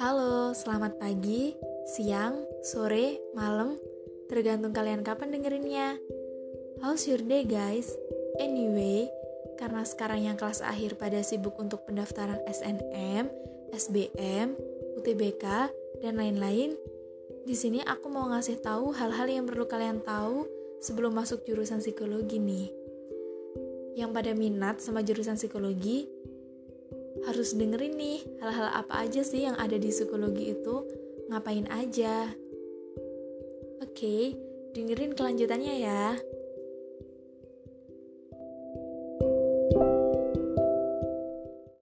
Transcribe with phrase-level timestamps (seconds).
[0.00, 1.52] Halo, selamat pagi,
[1.84, 3.76] siang, sore, malam,
[4.32, 6.00] tergantung kalian kapan dengerinnya.
[6.80, 7.92] How's your day guys?
[8.40, 9.12] Anyway,
[9.60, 13.28] karena sekarang yang kelas akhir pada sibuk untuk pendaftaran SNM,
[13.76, 14.56] SBM,
[15.04, 15.44] UTBK,
[16.00, 16.72] dan lain-lain,
[17.44, 20.48] di sini aku mau ngasih tahu hal-hal yang perlu kalian tahu
[20.80, 22.72] sebelum masuk jurusan psikologi nih
[24.00, 26.08] yang pada minat sama jurusan psikologi
[27.30, 30.82] harus dengerin nih hal-hal apa aja sih yang ada di psikologi itu
[31.30, 32.26] ngapain aja.
[33.80, 34.34] Oke,
[34.74, 36.18] dengerin kelanjutannya ya.